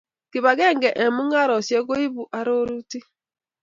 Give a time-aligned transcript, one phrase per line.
[0.31, 3.05] Kibagenge eng' mung'areshek koibu arorutik